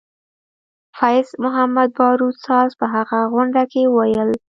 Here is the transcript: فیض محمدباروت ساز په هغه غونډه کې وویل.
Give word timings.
فیض 0.97 1.27
محمدباروت 1.43 2.35
ساز 2.47 2.69
په 2.79 2.85
هغه 2.95 3.19
غونډه 3.33 3.63
کې 3.71 3.81
وویل. 3.87 4.29